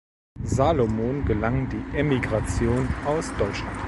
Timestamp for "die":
1.69-1.95